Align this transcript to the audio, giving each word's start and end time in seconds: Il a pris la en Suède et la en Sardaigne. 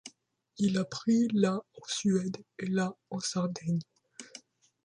Il 0.57 0.79
a 0.79 0.85
pris 0.85 1.27
la 1.31 1.57
en 1.57 1.85
Suède 1.87 2.37
et 2.57 2.65
la 2.65 2.91
en 3.11 3.19
Sardaigne. 3.19 3.81